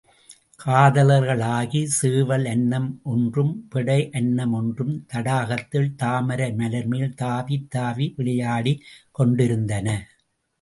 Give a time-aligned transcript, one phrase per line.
[0.59, 8.83] காதலர்களாகிய சேவல் அன்னம் ஒன்றும் பெடை அன்னம் ஒன்றும் தடாகத்தில் தாமரை மலர்மேல் தாவித் தாவி விளையாடிக்
[9.11, 9.87] கொண்டிருந்தன.